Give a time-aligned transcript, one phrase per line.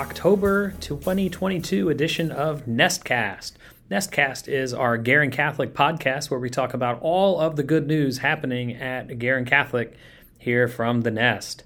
[0.00, 3.52] October 2022 edition of Nestcast.
[3.90, 8.16] Nestcast is our Guerin Catholic podcast where we talk about all of the good news
[8.16, 9.94] happening at Guerin Catholic
[10.38, 11.64] here from the Nest.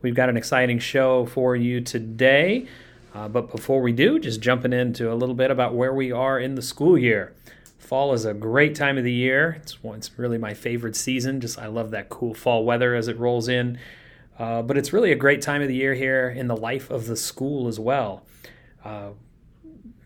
[0.00, 2.68] We've got an exciting show for you today,
[3.16, 6.38] uh, but before we do, just jumping into a little bit about where we are
[6.38, 7.32] in the school year.
[7.80, 9.58] Fall is a great time of the year.
[9.60, 11.40] It's, it's really my favorite season.
[11.40, 13.80] Just I love that cool fall weather as it rolls in.
[14.38, 17.06] Uh, but it's really a great time of the year here in the life of
[17.06, 18.24] the school as well.
[18.84, 19.10] Uh,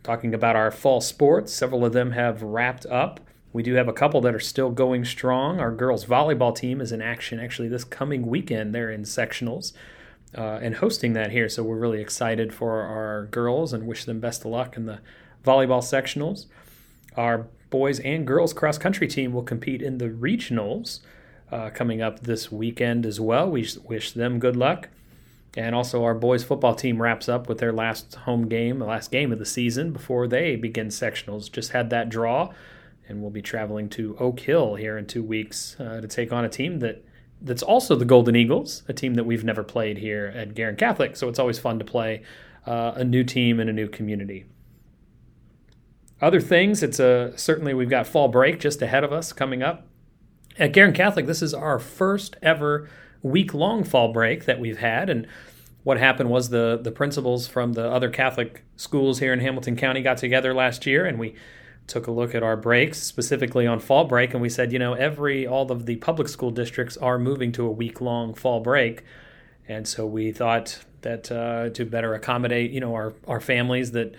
[0.02, 3.20] talking about our fall sports, several of them have wrapped up.
[3.52, 5.60] We do have a couple that are still going strong.
[5.60, 8.74] Our girls volleyball team is in action actually this coming weekend.
[8.74, 9.72] They're in sectionals
[10.36, 11.48] uh, and hosting that here.
[11.48, 15.00] So we're really excited for our girls and wish them best of luck in the
[15.44, 16.46] volleyball sectionals.
[17.16, 21.00] Our boys and girls cross country team will compete in the regionals
[21.50, 23.50] uh, coming up this weekend as well.
[23.50, 24.88] We wish them good luck.
[25.56, 29.10] And also, our boys football team wraps up with their last home game, the last
[29.10, 31.50] game of the season before they begin sectionals.
[31.50, 32.52] Just had that draw,
[33.08, 36.44] and we'll be traveling to Oak Hill here in two weeks uh, to take on
[36.44, 37.02] a team that
[37.40, 41.16] that's also the Golden Eagles, a team that we've never played here at Guerin Catholic.
[41.16, 42.22] So it's always fun to play
[42.66, 44.44] uh, a new team in a new community.
[46.20, 49.86] Other things, it's a certainly we've got fall break just ahead of us coming up.
[50.58, 52.88] At Guerin Catholic, this is our first ever
[53.22, 55.10] week long fall break that we've had.
[55.10, 55.26] And
[55.84, 60.00] what happened was the, the principals from the other Catholic schools here in Hamilton County
[60.00, 61.34] got together last year and we
[61.86, 64.94] took a look at our breaks, specifically on fall break, and we said, you know,
[64.94, 69.04] every all of the public school districts are moving to a week long fall break.
[69.68, 74.14] And so we thought that uh, to better accommodate, you know, our, our families that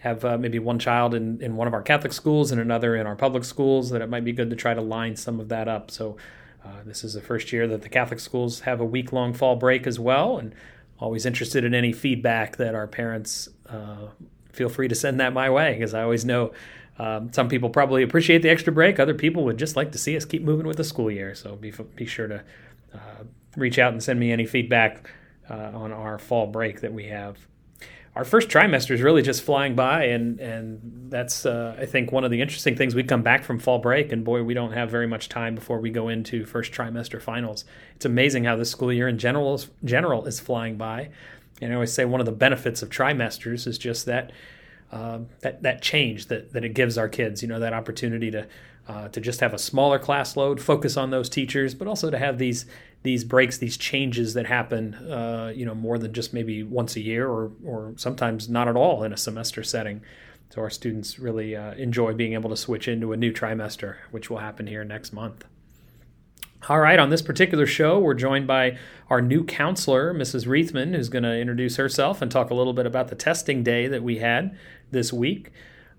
[0.00, 3.06] have uh, maybe one child in, in one of our Catholic schools and another in
[3.06, 5.68] our public schools, that it might be good to try to line some of that
[5.68, 5.90] up.
[5.90, 6.16] So,
[6.64, 9.56] uh, this is the first year that the Catholic schools have a week long fall
[9.56, 10.36] break as well.
[10.36, 10.54] And
[10.98, 14.08] always interested in any feedback that our parents uh,
[14.52, 16.52] feel free to send that my way because I always know
[16.98, 18.98] um, some people probably appreciate the extra break.
[18.98, 21.34] Other people would just like to see us keep moving with the school year.
[21.34, 22.42] So, be, be sure to
[22.94, 23.24] uh,
[23.56, 25.10] reach out and send me any feedback
[25.50, 27.36] uh, on our fall break that we have
[28.20, 32.22] our first trimester is really just flying by, and and that's uh, I think one
[32.22, 32.94] of the interesting things.
[32.94, 35.80] We come back from fall break, and boy, we don't have very much time before
[35.80, 37.64] we go into first trimester finals.
[37.96, 41.08] It's amazing how this school year in general is, general is flying by.
[41.62, 44.32] And I always say one of the benefits of trimesters is just that
[44.92, 47.40] uh, that that change that that it gives our kids.
[47.40, 48.46] You know, that opportunity to
[48.86, 52.18] uh, to just have a smaller class load, focus on those teachers, but also to
[52.18, 52.66] have these
[53.02, 57.00] these breaks, these changes that happen, uh, you know, more than just maybe once a
[57.00, 60.02] year or or sometimes not at all in a semester setting.
[60.50, 64.28] So our students really uh, enjoy being able to switch into a new trimester, which
[64.28, 65.44] will happen here next month.
[66.68, 68.76] All right, on this particular show, we're joined by
[69.08, 70.46] our new counselor, Mrs.
[70.46, 73.86] Reithman, who's going to introduce herself and talk a little bit about the testing day
[73.86, 74.58] that we had
[74.90, 75.52] this week.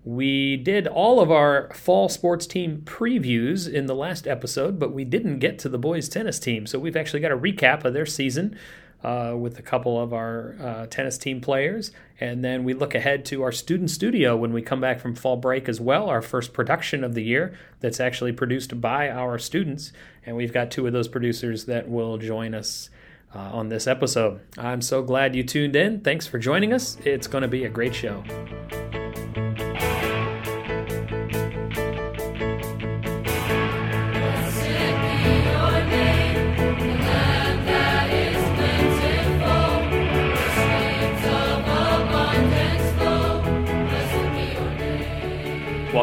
[0.04, 5.04] We did all of our fall sports team previews in the last episode, but we
[5.04, 6.66] didn't get to the boys' tennis team.
[6.66, 8.58] So we've actually got a recap of their season
[9.04, 11.92] uh, with a couple of our uh, tennis team players.
[12.18, 15.36] And then we look ahead to our student studio when we come back from fall
[15.36, 19.92] break as well, our first production of the year that's actually produced by our students.
[20.26, 22.90] And we've got two of those producers that will join us.
[23.34, 24.42] Uh, on this episode.
[24.58, 26.02] I'm so glad you tuned in.
[26.02, 26.98] Thanks for joining us.
[27.02, 28.22] It's going to be a great show.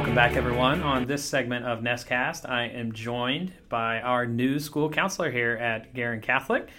[0.09, 0.81] Welcome back, everyone.
[0.81, 5.93] On this segment of Nestcast, I am joined by our new school counselor here at
[5.93, 6.69] Guerin Catholic.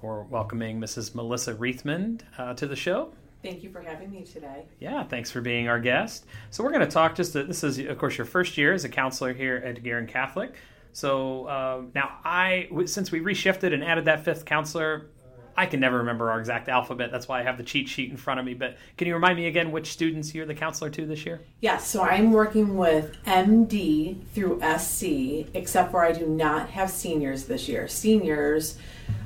[0.00, 1.14] We're welcoming Mrs.
[1.14, 3.12] Melissa Reithman uh, to the show.
[3.42, 4.64] Thank you for having me today.
[4.80, 6.24] Yeah, thanks for being our guest.
[6.48, 7.34] So we're going to talk just.
[7.34, 10.54] To, this is, of course, your first year as a counselor here at Guerin Catholic.
[10.94, 15.10] So uh, now, I since we reshifted and added that fifth counselor,
[15.58, 17.10] I can never remember our exact alphabet.
[17.10, 18.54] That's why I have the cheat sheet in front of me.
[18.54, 21.40] But can you remind me again which students you're the counselor to this year?
[21.60, 27.46] Yes, so I'm working with MD through SC, except for I do not have seniors
[27.46, 27.88] this year.
[27.88, 28.78] Seniors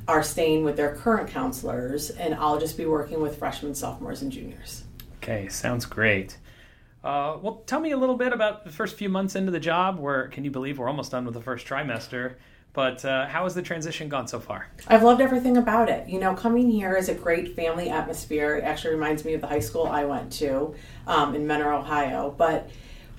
[0.09, 4.33] are staying with their current counselors, and I'll just be working with freshmen, sophomores, and
[4.33, 4.85] juniors.
[5.19, 6.39] Okay, sounds great.
[7.05, 9.99] Uh, well, tell me a little bit about the first few months into the job.
[9.99, 12.37] Where can you believe we're almost done with the first trimester?
[12.75, 14.69] But uh, how has the transition gone so far?
[14.87, 16.09] I've loved everything about it.
[16.09, 18.57] You know, coming here is a great family atmosphere.
[18.57, 20.75] It actually reminds me of the high school I went to
[21.07, 22.35] um, in Mentor, Ohio.
[22.37, 22.71] But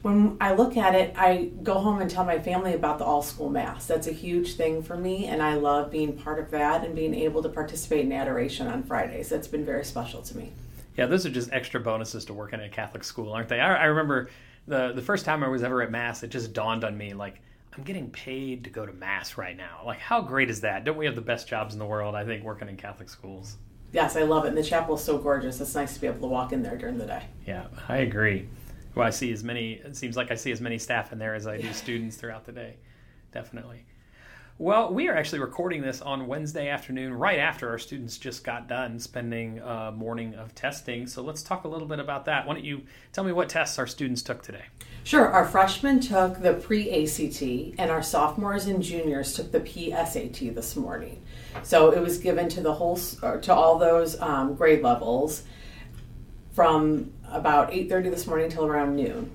[0.02, 3.22] when I look at it, I go home and tell my family about the all
[3.22, 3.86] school mass.
[3.86, 7.14] That's a huge thing for me, and I love being part of that and being
[7.14, 9.30] able to participate in adoration on Fridays.
[9.30, 10.52] That's been very special to me.
[10.98, 13.60] Yeah, those are just extra bonuses to working at a Catholic school, aren't they?
[13.60, 14.30] I, I remember
[14.68, 17.40] the the first time I was ever at mass, it just dawned on me like
[17.76, 19.82] I'm getting paid to go to mass right now.
[19.86, 20.84] Like, how great is that?
[20.84, 22.14] Don't we have the best jobs in the world?
[22.14, 23.58] I think working in Catholic schools.
[23.92, 24.50] Yes, I love it.
[24.50, 25.60] And the chapel is so gorgeous.
[25.60, 27.24] It's nice to be able to walk in there during the day.
[27.48, 28.48] Yeah, I agree.
[28.94, 29.74] Well, I see as many.
[29.74, 32.46] It seems like I see as many staff in there as I do students throughout
[32.46, 32.76] the day.
[33.32, 33.86] Definitely.
[34.60, 38.68] Well, we are actually recording this on Wednesday afternoon, right after our students just got
[38.68, 41.08] done spending a morning of testing.
[41.08, 42.46] So let's talk a little bit about that.
[42.46, 42.84] Why don't you
[43.14, 44.66] tell me what tests our students took today?
[45.04, 45.28] Sure.
[45.28, 47.42] Our freshmen took the pre ACT,
[47.78, 51.22] and our sophomores and juniors took the PSAT this morning.
[51.64, 55.44] So it was given to the whole to all those um, grade levels
[56.54, 59.32] from about 8:30 this morning until around noon.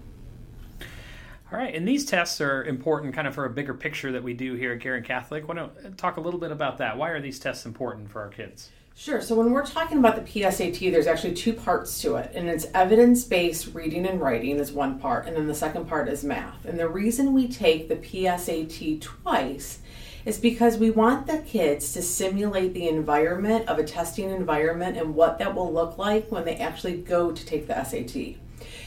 [1.50, 4.34] All right, and these tests are important kind of for a bigger picture that we
[4.34, 5.48] do here at Guerin Catholic.
[5.48, 6.98] Why don't talk a little bit about that?
[6.98, 8.70] Why are these tests important for our kids?
[9.00, 9.20] Sure.
[9.22, 12.66] So when we're talking about the PSAT, there's actually two parts to it, and it's
[12.74, 16.64] evidence-based reading and writing is one part, and then the second part is math.
[16.64, 19.78] And the reason we take the PSAT twice
[20.24, 25.14] is because we want the kids to simulate the environment of a testing environment and
[25.14, 28.34] what that will look like when they actually go to take the SAT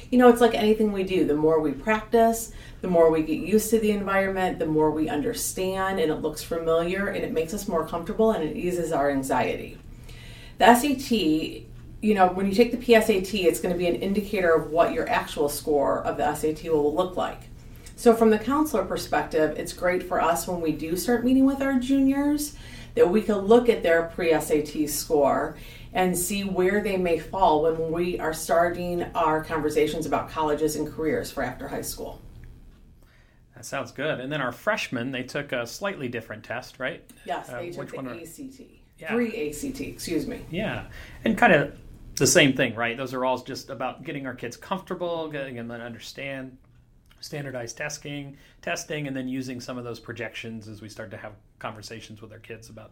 [0.09, 1.25] you know, it's like anything we do.
[1.25, 5.07] The more we practice, the more we get used to the environment, the more we
[5.07, 9.09] understand, and it looks familiar, and it makes us more comfortable and it eases our
[9.09, 9.77] anxiety.
[10.61, 11.11] The SAT,
[12.03, 14.93] you know, when you take the PSAT, it's going to be an indicator of what
[14.93, 17.39] your actual score of the SAT will look like.
[17.95, 21.63] So, from the counselor perspective, it's great for us when we do start meeting with
[21.63, 22.55] our juniors
[22.93, 25.57] that we can look at their pre SAT score
[25.93, 30.93] and see where they may fall when we are starting our conversations about colleges and
[30.93, 32.21] careers for after high school.
[33.55, 34.19] That sounds good.
[34.19, 37.03] And then our freshmen, they took a slightly different test, right?
[37.25, 38.80] Yes, they uh, took the ACT.
[39.01, 39.15] Yeah.
[39.15, 40.45] ACT, excuse me.
[40.51, 40.85] Yeah.
[41.25, 41.77] And kind of
[42.15, 42.95] the same thing, right?
[42.95, 46.57] Those are all just about getting our kids comfortable, getting them to understand
[47.21, 51.33] standardized testing, testing, and then using some of those projections as we start to have
[51.59, 52.91] conversations with our kids about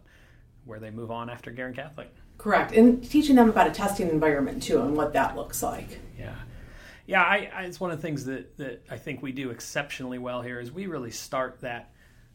[0.64, 2.14] where they move on after Guerin Catholic.
[2.38, 5.98] Correct, and teaching them about a testing environment too, and what that looks like.
[6.18, 6.34] Yeah,
[7.06, 7.22] yeah.
[7.22, 10.40] I, I, it's one of the things that that I think we do exceptionally well
[10.40, 11.90] here is we really start that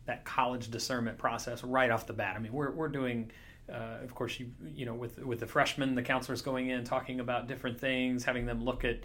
[0.05, 2.35] that college discernment process right off the bat.
[2.35, 3.31] I mean, we're we're doing.
[3.71, 7.19] Uh, of course, you you know, with with the freshmen, the counselors going in talking
[7.19, 8.99] about different things, having them look at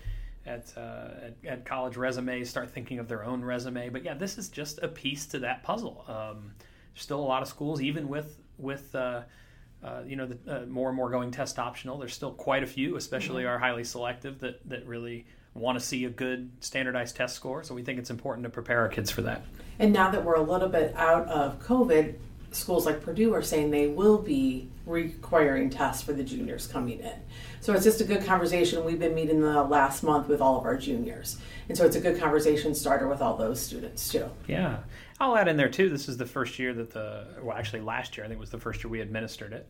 [0.47, 3.91] at, uh, at, at college resumes, start thinking of their own resume.
[3.91, 6.05] But yeah, this is just a piece to that puzzle.
[6.09, 6.53] Um,
[6.95, 9.23] there's still a lot of schools, even with with uh,
[9.83, 11.99] uh, you know, the, uh, more and more going test optional.
[11.99, 13.53] There's still quite a few, especially mm-hmm.
[13.53, 17.62] our highly selective, that, that really want to see a good standardized test score.
[17.62, 19.43] So we think it's important to prepare our kids for that.
[19.79, 22.17] And now that we're a little bit out of COVID,
[22.52, 27.14] schools like Purdue are saying they will be requiring tests for the juniors coming in.
[27.61, 28.85] So it's just a good conversation.
[28.85, 31.38] We've been meeting the last month with all of our juniors.
[31.69, 34.29] And so it's a good conversation starter with all those students too.
[34.49, 34.79] Yeah.
[35.20, 35.88] I'll add in there too.
[35.88, 38.58] This is the first year that the well, actually last year I think was the
[38.58, 39.69] first year we administered it,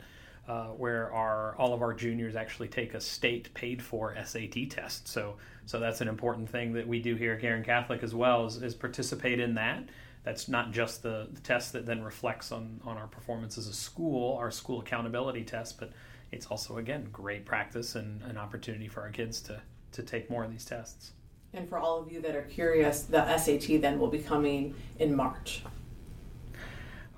[0.49, 5.09] uh, where our all of our juniors actually take a state paid for SAT test.
[5.09, 5.37] So
[5.67, 8.63] so that's an important thing that we do here at Guerin Catholic as well is,
[8.63, 9.85] is participate in that.
[10.23, 13.73] That's not just the, the test that then reflects on on our performance as a
[13.73, 15.93] school, our school accountability test, but
[16.31, 19.61] it's also again great practice and an opportunity for our kids to
[19.93, 21.13] to take more of these tests.
[21.53, 25.17] And for all of you that are curious, the SAT then will be coming in
[25.17, 25.63] March.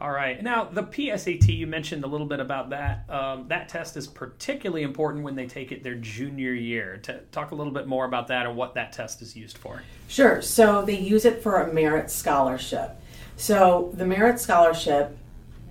[0.02, 0.42] All right.
[0.42, 3.08] Now, the PSAT, you mentioned a little bit about that.
[3.08, 6.96] Um, that test is particularly important when they take it their junior year.
[7.04, 9.80] To talk a little bit more about that and what that test is used for.
[10.08, 10.42] Sure.
[10.42, 13.00] So, they use it for a merit scholarship.
[13.36, 15.16] So, the merit scholarship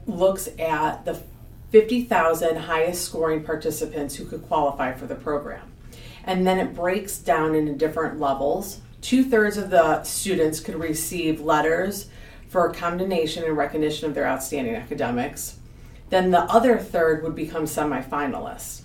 [0.08, 1.22] looks at the
[1.72, 5.74] 50,000 highest scoring participants who could qualify for the program
[6.24, 8.80] and then it breaks down into different levels.
[9.02, 12.08] Two thirds of the students could receive letters
[12.52, 15.58] for a commendation and recognition of their outstanding academics.
[16.10, 18.82] Then the other third would become semifinalists.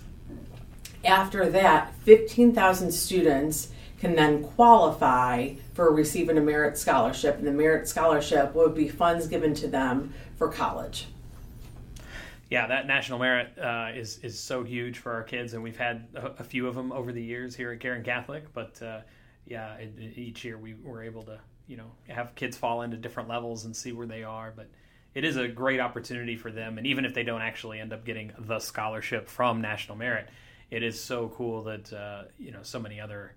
[1.03, 7.89] After that, 15,000 students can then qualify for receiving a merit scholarship, and the merit
[7.89, 11.07] scholarship would be funds given to them for college
[12.49, 16.07] yeah, that national merit uh, is is so huge for our kids, and we've had
[16.15, 18.53] a, a, few of them over the years here at Guerin Catholic.
[18.53, 19.01] But uh,
[19.45, 22.97] yeah, it, it, each year we were able to you know have kids fall into
[22.97, 24.53] different levels and see where they are.
[24.55, 24.69] But
[25.13, 28.05] it is a great opportunity for them, and even if they don't actually end up
[28.05, 30.29] getting the scholarship from national merit,
[30.71, 33.33] it is so cool that uh, you know so many other.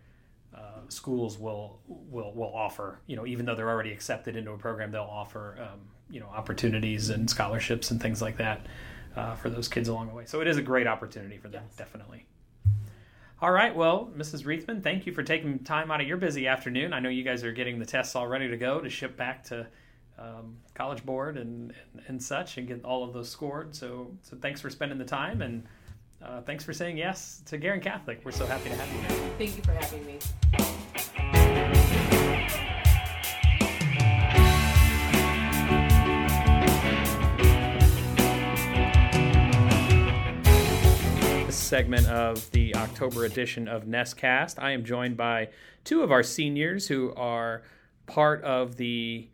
[0.52, 4.58] Uh, schools will will will offer you know even though they're already accepted into a
[4.58, 5.78] program they'll offer um,
[6.10, 8.66] you know opportunities and scholarships and things like that
[9.16, 10.24] uh, for those kids along the way.
[10.26, 11.76] So it is a great opportunity for them, yes.
[11.76, 12.26] definitely.
[13.42, 13.74] All right.
[13.74, 14.44] Well, Mrs.
[14.44, 16.92] Reithman, thank you for taking time out of your busy afternoon.
[16.92, 19.44] I know you guys are getting the tests all ready to go to ship back
[19.44, 19.66] to
[20.18, 23.74] um, College Board and, and, and such and get all of those scored.
[23.74, 25.64] So, so thanks for spending the time and
[26.22, 28.20] uh, thanks for saying yes to Guerin Catholic.
[28.24, 29.30] We're so happy to have you.
[29.38, 30.18] Thank you for having me.
[41.70, 45.50] Segment of the October edition of Nestcast, I am joined by
[45.84, 47.62] two of our seniors who are
[48.06, 49.28] part of the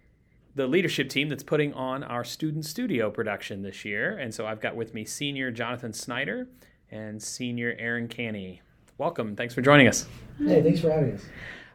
[0.55, 4.19] the leadership team that's putting on our student studio production this year.
[4.19, 6.47] And so I've got with me senior Jonathan Snyder
[6.91, 8.61] and senior Aaron Canny.
[8.99, 9.35] Welcome.
[9.35, 10.07] Thanks for joining us.
[10.39, 11.25] Hey, thanks for having us.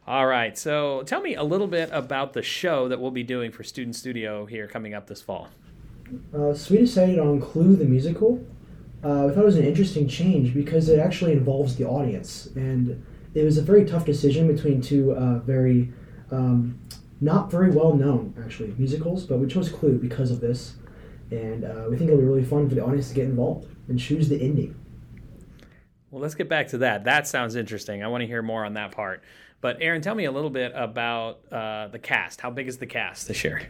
[0.06, 0.56] All right.
[0.56, 3.96] So tell me a little bit about the show that we'll be doing for Student
[3.96, 5.48] Studio here coming up this fall.
[6.32, 8.46] Uh, so we decided on Clue the musical.
[9.04, 13.04] Uh, we thought it was an interesting change because it actually involves the audience, and
[13.34, 15.92] it was a very tough decision between two uh, very
[16.30, 16.80] um,
[17.20, 19.26] not very well known actually musicals.
[19.26, 20.76] But we chose Clue because of this,
[21.32, 24.00] and uh, we think it'll be really fun for the audience to get involved and
[24.00, 24.76] choose the ending.
[26.12, 27.06] Well, let's get back to that.
[27.06, 28.04] That sounds interesting.
[28.04, 29.24] I want to hear more on that part.
[29.62, 32.42] But Aaron, tell me a little bit about uh, the cast.
[32.42, 33.62] How big is the cast this year?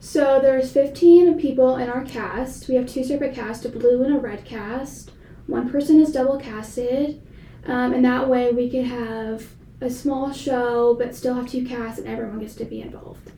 [0.00, 2.68] So there's 15 people in our cast.
[2.68, 5.12] We have two separate casts, a blue and a red cast.
[5.46, 7.20] One person is double casted,
[7.66, 9.46] um, and that way we could have
[9.82, 13.32] a small show but still have two casts and everyone gets to be involved.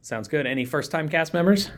[0.00, 0.44] Sounds good.
[0.44, 1.70] Any first time cast members?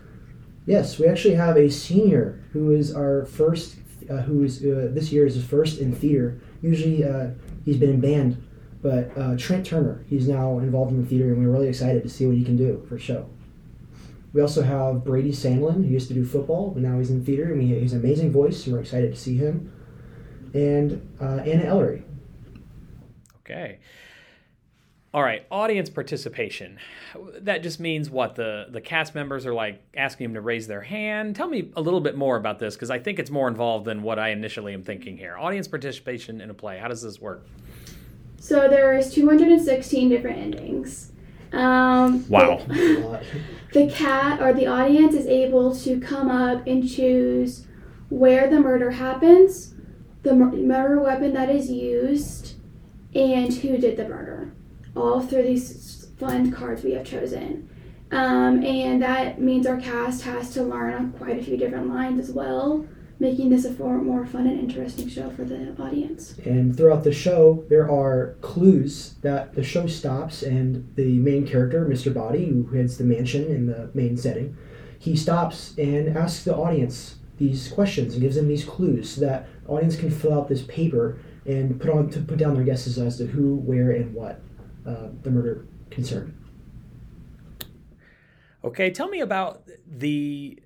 [0.64, 3.76] Yes, we actually have a senior who is our first,
[4.10, 6.40] uh, who is uh, this year is his first in theater.
[6.62, 7.28] Usually uh,
[7.64, 8.42] he's been in band,
[8.82, 12.08] but uh, Trent Turner, he's now involved in the theater, and we're really excited to
[12.08, 13.28] see what he can do for show.
[14.32, 17.52] We also have Brady Sandlin, who used to do football, but now he's in theater,
[17.52, 19.72] and he has an amazing voice, and we're excited to see him.
[20.52, 22.02] And uh, Anna Ellery.
[23.40, 23.78] Okay.
[25.14, 26.78] All right, audience participation.
[27.40, 30.82] That just means what the the cast members are like asking them to raise their
[30.82, 31.34] hand.
[31.34, 34.02] Tell me a little bit more about this because I think it's more involved than
[34.02, 35.38] what I initially am thinking here.
[35.38, 36.76] Audience participation in a play.
[36.76, 37.46] How does this work?
[38.38, 41.12] So there's 216 different endings.
[41.52, 42.60] Um, Wow.
[42.68, 43.22] Lot.
[43.72, 47.66] the cat or the audience is able to come up and choose
[48.08, 49.74] where the murder happens,
[50.22, 52.54] the murder weapon that is used,
[53.14, 54.52] and who did the murder.
[54.94, 57.68] All through these fun cards we have chosen.
[58.12, 62.34] Um, and that means our cast has to learn quite a few different lines as
[62.34, 62.86] well,
[63.18, 66.36] making this a far more fun and interesting show for the audience.
[66.44, 71.86] And throughout the show, there are clues that the show stops, and the main character,
[71.86, 72.12] Mr.
[72.12, 74.56] Boddy, who heads the mansion in the main setting,
[74.98, 79.48] he stops and asks the audience these questions and gives them these clues so that
[79.64, 82.98] the audience can fill out this paper and put on to put down their guesses
[82.98, 84.40] as to who, where, and what
[84.86, 86.34] uh, the murder concerned.
[88.64, 90.58] Okay, tell me about the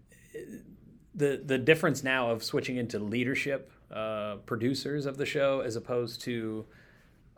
[1.20, 6.20] the the difference now of switching into leadership uh, producers of the show as opposed
[6.22, 6.64] to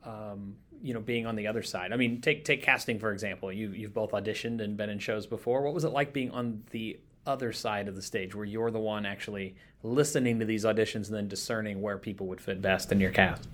[0.05, 1.93] um, you know being on the other side.
[1.93, 3.53] I mean, take take casting for example.
[3.53, 5.63] You you've both auditioned and been in shows before.
[5.63, 8.81] What was it like being on the other side of the stage, where you're the
[8.81, 13.01] one actually listening to these auditions and then discerning where people would fit best in
[13.01, 13.49] your cast?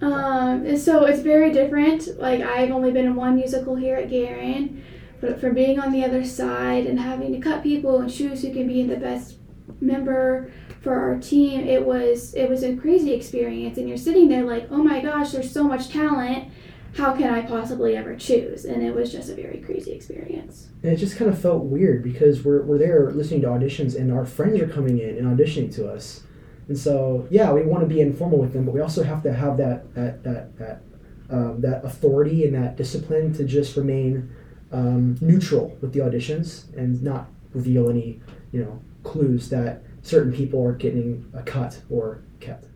[0.00, 2.18] Um, so it's very different.
[2.18, 4.82] Like I've only been in one musical here at Guerin,
[5.20, 8.52] but for being on the other side and having to cut people and choose who
[8.52, 9.36] can be the best
[9.80, 13.78] member for our team, it was it was a crazy experience.
[13.78, 16.50] And you're sitting there like, oh my gosh, there's so much talent.
[16.96, 18.64] How can I possibly ever choose?
[18.64, 20.68] And it was just a very crazy experience.
[20.84, 24.12] And it just kind of felt weird because we're, we're there listening to auditions and
[24.12, 26.22] our friends are coming in and auditioning to us.
[26.68, 29.32] And so, yeah, we want to be informal with them, but we also have to
[29.32, 30.82] have that that that that,
[31.30, 34.30] um, that authority and that discipline to just remain
[34.72, 38.20] um, neutral with the auditions and not reveal any,
[38.52, 42.66] you know, clues that certain people are getting a cut or kept.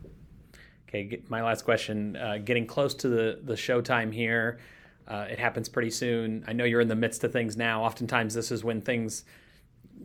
[0.89, 2.17] Okay, my last question.
[2.17, 4.59] Uh, getting close to the the showtime here.
[5.07, 6.45] Uh, it happens pretty soon.
[6.47, 7.83] I know you're in the midst of things now.
[7.83, 9.25] Oftentimes, this is when things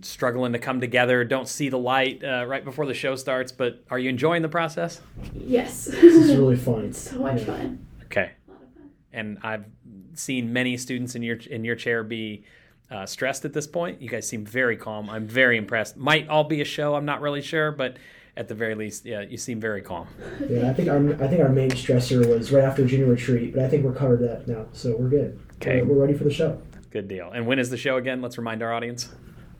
[0.02, 3.52] struggling to come together, don't see the light uh, right before the show starts.
[3.52, 5.02] But are you enjoying the process?
[5.34, 5.86] Yes.
[5.86, 6.86] This is really fun.
[6.86, 7.46] it's so much Yeah.
[7.46, 7.86] fun.
[8.06, 8.90] Okay, A lot of fun.
[9.14, 9.66] And I've
[10.14, 12.44] seen many students in your in your chair be
[12.92, 14.02] uh, stressed at this point.
[14.02, 15.10] You guys seem very calm.
[15.10, 15.98] I'm very impressed.
[15.98, 16.96] Might all be a show.
[16.96, 17.98] I'm not really sure, but
[18.36, 20.08] at the very least, yeah, you seem very calm.
[20.50, 23.64] Yeah, I think our I think our main stressor was right after junior retreat, but
[23.64, 25.40] I think we're covered that now, so we're good.
[25.56, 25.82] Okay.
[25.82, 26.62] We're, we're ready for the show.
[26.90, 27.32] Good deal.
[27.34, 28.22] And when is the show again?
[28.22, 29.10] Let's remind our audience.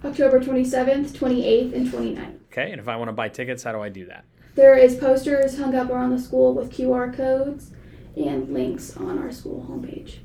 [0.04, 2.36] October 27th, 28th, and 29th.
[2.52, 4.26] Okay, and if I want to buy tickets, how do I do that?
[4.56, 7.72] There is posters hung up around the school with QR codes
[8.16, 10.18] and links on our school homepage.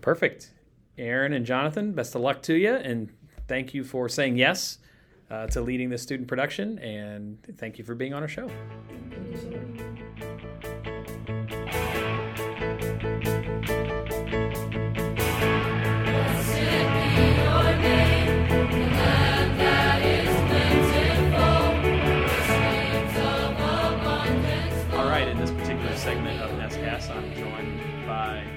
[0.00, 0.50] Perfect.
[0.96, 3.12] Aaron and Jonathan, best of luck to you, and
[3.48, 4.78] thank you for saying yes
[5.30, 8.48] uh, to leading this student production, and thank you for being on our show.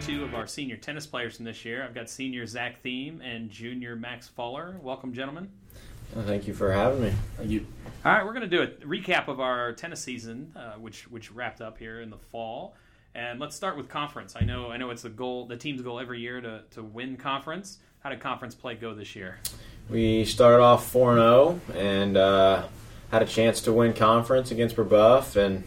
[0.07, 1.83] Two of our senior tennis players from this year.
[1.83, 4.77] I've got senior Zach Thiem and junior Max Fuller.
[4.81, 5.51] Welcome, gentlemen.
[6.15, 7.13] Well, thank you for having me.
[7.35, 7.67] Thank you.
[8.05, 11.29] All right, we're going to do a recap of our tennis season, uh, which which
[11.33, 12.77] wrapped up here in the fall.
[13.15, 14.37] And let's start with conference.
[14.37, 17.17] I know I know it's the goal, the team's goal every year to, to win
[17.17, 17.79] conference.
[17.99, 19.39] How did conference play go this year?
[19.89, 22.65] We started off 4 0 and uh,
[23.11, 25.65] had a chance to win conference against Brebeuf and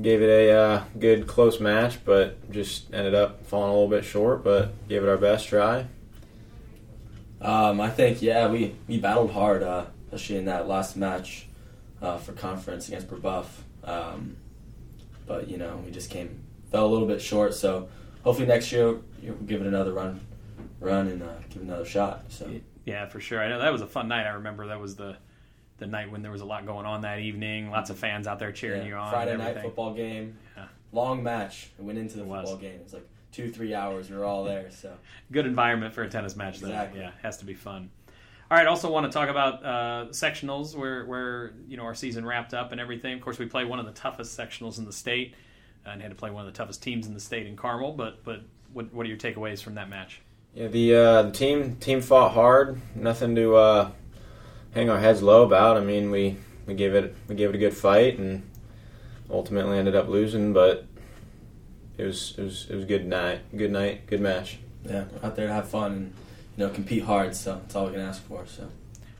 [0.00, 4.04] gave it a uh, good close match, but just ended up falling a little bit
[4.04, 5.86] short, but gave it our best try.
[7.40, 11.48] Um, I think yeah, we, we battled hard, uh, especially in that last match
[12.00, 13.46] uh, for conference against Brebeuf.
[13.84, 14.36] Um,
[15.26, 17.54] but you know, we just came fell a little bit short.
[17.54, 17.88] So
[18.24, 20.20] hopefully next year we'll give it another run,
[20.80, 22.24] run and uh, give it another shot.
[22.30, 22.50] So
[22.84, 23.40] Yeah, for sure.
[23.40, 24.26] I know that was a fun night.
[24.26, 25.16] I remember that was the
[25.82, 27.70] the night when there was a lot going on that evening.
[27.70, 29.10] Lots of fans out there cheering yeah, you on.
[29.10, 30.66] Friday night football game, Yeah.
[30.92, 31.70] long match.
[31.78, 32.48] We went into the It was.
[32.48, 32.76] football game.
[32.80, 34.08] It was like two three hours.
[34.10, 34.70] We were all there.
[34.70, 34.94] So
[35.32, 36.68] Good environment for a tennis match, though.
[36.68, 37.00] Exactly.
[37.00, 37.90] Yeah, has to be fun.
[38.50, 38.66] All right.
[38.66, 42.70] Also, want to talk about uh, sectionals, where where you know our season wrapped up
[42.72, 43.14] and everything.
[43.14, 45.34] Of course, we played one of the toughest sectionals in the state,
[45.84, 47.92] and had to play one of the toughest teams in the state in Carmel.
[47.92, 50.20] But but what what are your takeaways from that match?
[50.54, 52.78] Yeah, the uh, the team team fought hard.
[52.94, 53.90] Nothing to uh,
[54.72, 55.76] hang our heads low about.
[55.76, 58.42] I mean, we, we gave it we gave it a good fight and
[59.30, 60.86] ultimately ended up losing, but
[61.96, 64.58] it was it was it was a good night, good night, good match.
[64.84, 66.14] yeah, out there to have fun and
[66.56, 67.34] you know compete hard.
[67.34, 68.46] So that's all we can ask for.
[68.46, 68.68] So.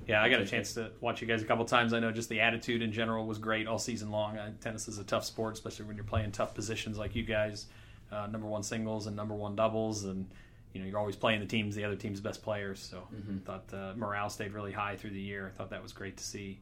[0.08, 1.92] Yeah, I got a chance to watch you guys a couple times.
[1.92, 4.36] I know just the attitude in general was great all season long.
[4.36, 7.66] Uh, tennis is a tough sport, especially when you're playing tough positions like you guys,
[8.10, 10.28] uh, number one singles and number one doubles, and
[10.72, 12.80] you know you're always playing the teams, the other team's best players.
[12.80, 13.42] So Mhm.
[13.42, 15.46] I thought uh, morale stayed really high through the year.
[15.46, 16.60] I thought that was great to see.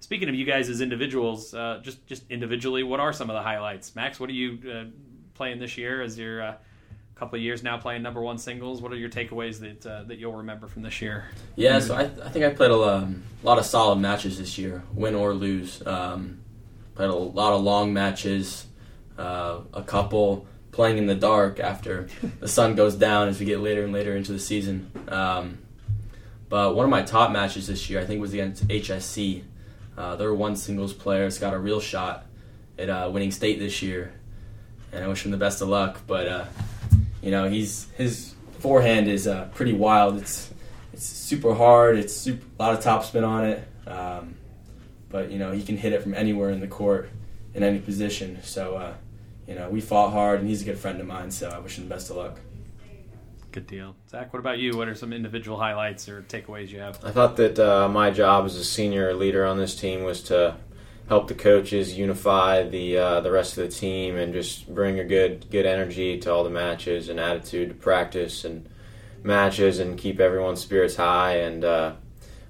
[0.00, 3.42] Speaking of you guys as individuals, uh, just just individually, what are some of the
[3.42, 3.94] highlights?
[3.96, 4.84] Max, what are you uh,
[5.34, 6.54] playing this year as your uh,
[7.16, 8.80] couple of years now playing number one singles?
[8.80, 11.24] What are your takeaways that uh, that you'll remember from this year?
[11.56, 13.14] Yeah, so I, I think I played a lot, a
[13.46, 15.84] lot of solid matches this year, win or lose.
[15.84, 16.42] Um,
[16.94, 18.66] played a lot of long matches,
[19.18, 20.46] uh, a couple
[20.78, 22.06] playing in the dark after
[22.38, 24.88] the sun goes down as we get later and later into the season.
[25.08, 25.58] Um,
[26.48, 29.42] but one of my top matches this year, I think, was against HSC.
[29.96, 32.26] Uh, their one singles player has got a real shot
[32.78, 34.12] at uh, winning state this year,
[34.92, 36.02] and I wish him the best of luck.
[36.06, 36.44] But uh,
[37.22, 40.18] you know, he's his forehand is uh, pretty wild.
[40.18, 40.54] It's
[40.92, 41.98] it's super hard.
[41.98, 43.68] It's super, a lot of topspin on it.
[43.84, 44.36] Um,
[45.08, 47.10] but you know he can hit it from anywhere in the court,
[47.52, 48.38] in any position.
[48.44, 48.94] So uh,
[49.48, 51.30] you know we fought hard, and he's a good friend of mine.
[51.30, 52.38] So I wish him the best of luck.
[53.50, 53.96] Good deal.
[54.08, 54.76] Zach, what about you?
[54.76, 57.02] What are some individual highlights or takeaways you have?
[57.02, 60.56] I thought that uh, my job as a senior leader on this team was to
[61.08, 65.04] help the coaches unify the uh, the rest of the team and just bring a
[65.04, 68.68] good good energy to all the matches and attitude to practice and
[69.22, 71.36] matches and keep everyone's spirits high.
[71.36, 71.94] And uh,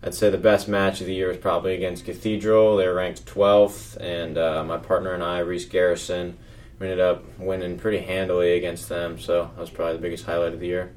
[0.02, 2.76] I'd say the best match of the year was probably against Cathedral.
[2.76, 6.38] They were ranked 12th, and uh, my partner and I, Reese Garrison,
[6.78, 9.18] we ended up winning pretty handily against them.
[9.18, 10.92] So that was probably the biggest highlight of the year.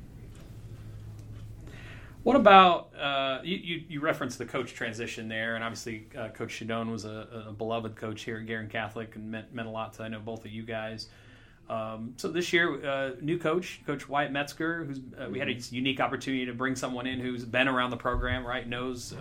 [2.24, 4.00] What about uh, you, you?
[4.00, 8.22] Referenced the coach transition there, and obviously uh, Coach Shadone was a, a beloved coach
[8.22, 10.62] here at Guerin Catholic and meant meant a lot to I know both of you
[10.62, 11.08] guys.
[11.68, 15.54] Um, so this year, uh, new coach, Coach Wyatt Metzger, who's uh, we had a
[15.54, 18.68] unique opportunity to bring someone in who's been around the program, right?
[18.68, 19.14] Knows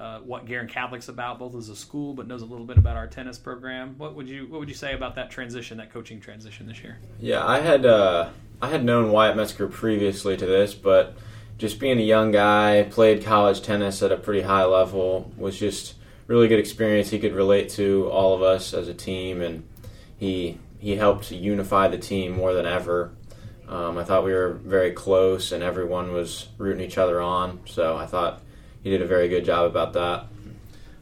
[0.00, 2.96] uh, what Guerin Catholic's about, both as a school, but knows a little bit about
[2.96, 3.94] our tennis program.
[3.98, 6.98] What would you What would you say about that transition, that coaching transition this year?
[7.20, 8.30] Yeah, I had uh,
[8.62, 11.18] I had known Wyatt Metzger previously to this, but
[11.58, 15.96] just being a young guy, played college tennis at a pretty high level, was just
[16.26, 17.10] really good experience.
[17.10, 19.68] He could relate to all of us as a team, and
[20.16, 23.12] he he helped unify the team more than ever.
[23.68, 27.60] Um, I thought we were very close, and everyone was rooting each other on.
[27.66, 28.40] So I thought
[28.82, 30.26] he did a very good job about that.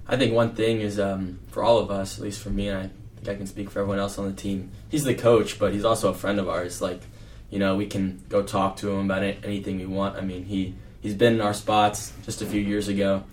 [0.06, 2.78] I think one thing is um, for all of us, at least for me, and
[2.78, 4.70] I think I can speak for everyone else on the team.
[4.88, 6.80] He's the coach, but he's also a friend of ours.
[6.80, 7.02] Like,
[7.50, 10.16] you know, we can go talk to him about it, anything we want.
[10.16, 13.24] I mean, he he's been in our spots just a few years ago,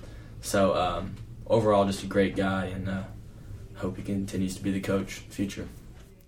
[0.42, 1.16] so um,
[1.48, 3.04] overall, just a great guy, and uh,
[3.76, 5.68] hope he continues to be the coach in the future.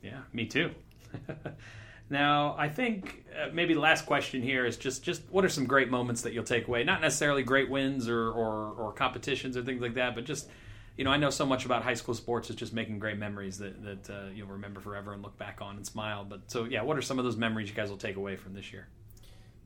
[0.02, 0.72] Yeah, me too.
[2.10, 5.66] now, I think uh, maybe the last question here is just just what are some
[5.66, 6.84] great moments that you'll take away?
[6.84, 10.50] Not necessarily great wins or or, or competitions or things like that, but just
[10.98, 13.58] you know, I know so much about high school sports is just making great memories
[13.60, 16.24] that that uh, you'll remember forever and look back on and smile.
[16.24, 18.54] But so yeah, what are some of those memories you guys will take away from
[18.54, 18.88] this year?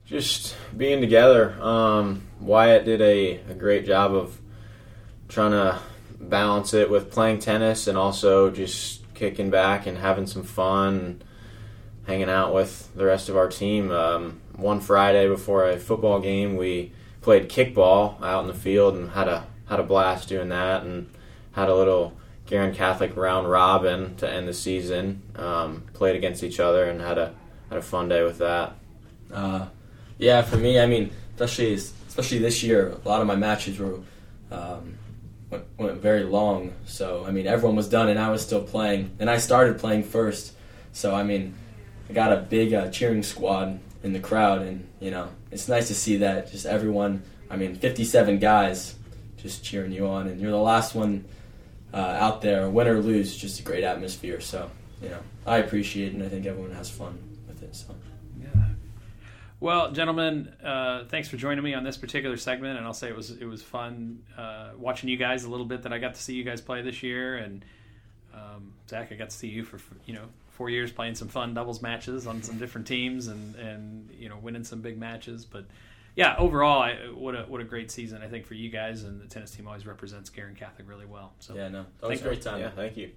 [0.05, 1.61] Just being together.
[1.61, 4.37] Um, Wyatt did a, a great job of
[5.29, 5.79] trying to
[6.19, 11.21] balance it with playing tennis and also just kicking back and having some fun,
[12.05, 13.91] hanging out with the rest of our team.
[13.91, 19.11] Um, one Friday before a football game, we played kickball out in the field and
[19.11, 21.09] had a had a blast doing that and
[21.53, 22.13] had a little
[22.45, 25.21] Guerin Catholic round robin to end the season.
[25.35, 27.33] Um, played against each other and had a
[27.69, 28.73] had a fun day with that.
[29.33, 29.67] Uh,
[30.17, 33.99] yeah, for me, I mean, especially especially this year, a lot of my matches were
[34.51, 34.97] um,
[35.49, 36.73] went, went very long.
[36.85, 40.03] So I mean, everyone was done and I was still playing, and I started playing
[40.03, 40.53] first.
[40.91, 41.53] So I mean,
[42.11, 45.87] I got a big uh, cheering squad in the crowd, and you know, it's nice
[45.87, 47.23] to see that just everyone.
[47.49, 48.95] I mean, 57 guys
[49.37, 51.23] just cheering you on, and you're the last one
[51.93, 53.37] uh, out there, win or lose.
[53.37, 54.41] Just a great atmosphere.
[54.41, 54.69] So
[55.01, 57.73] you know, I appreciate it, and I think everyone has fun with it.
[57.77, 57.95] So.
[58.37, 58.49] Yeah.
[59.61, 63.15] Well, gentlemen, uh, thanks for joining me on this particular segment, and I'll say it
[63.15, 66.21] was it was fun uh, watching you guys a little bit that I got to
[66.21, 67.63] see you guys play this year, and
[68.33, 70.25] um, Zach, I got to see you for you know
[70.61, 74.37] four years playing some fun doubles matches on some different teams, and and you know
[74.37, 75.43] winning some big matches.
[75.43, 75.65] But
[76.15, 79.19] yeah, overall, I, what a what a great season I think for you guys, and
[79.19, 81.33] the tennis team always represents Guerin Catholic really well.
[81.39, 82.59] So yeah, no, that was a great time.
[82.59, 83.09] Yeah, thank you.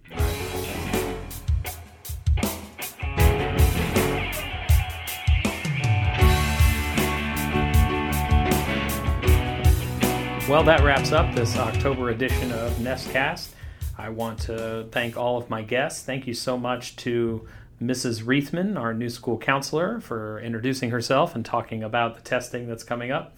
[10.49, 13.49] Well, that wraps up this October edition of Nestcast.
[13.97, 16.03] I want to thank all of my guests.
[16.03, 17.47] Thank you so much to
[17.83, 18.25] Mrs.
[18.25, 23.11] Reithman, our new school counselor, for introducing herself and talking about the testing that's coming
[23.11, 23.37] up.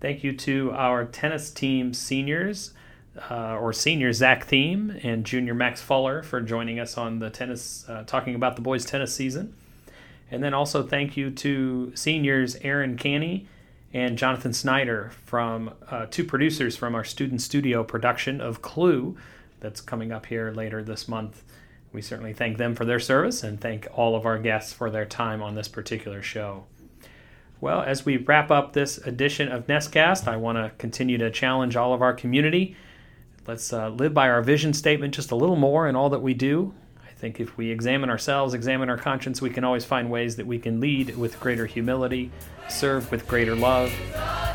[0.00, 2.72] Thank you to our tennis team seniors,
[3.30, 7.88] uh, or senior Zach Thiem and junior Max Fuller for joining us on the tennis,
[7.88, 9.54] uh, talking about the boys' tennis season.
[10.30, 13.46] And then also thank you to seniors Aaron Canny
[13.94, 19.16] and Jonathan Snyder from uh, two producers from our student studio production of Clue
[19.66, 21.42] that's coming up here later this month.
[21.92, 25.04] We certainly thank them for their service and thank all of our guests for their
[25.04, 26.66] time on this particular show.
[27.60, 31.74] Well, as we wrap up this edition of Nestcast, I want to continue to challenge
[31.74, 32.76] all of our community.
[33.44, 36.32] Let's uh, live by our vision statement just a little more in all that we
[36.32, 36.72] do.
[37.04, 40.46] I think if we examine ourselves, examine our conscience, we can always find ways that
[40.46, 42.30] we can lead with greater humility,
[42.68, 43.92] serve with greater love,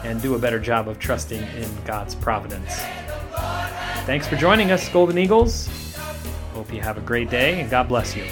[0.06, 2.82] and do a better job of trusting in God's providence.
[4.06, 5.70] Thanks for joining us, Golden Eagles.
[6.54, 8.26] Hope you have a great day, and God bless you.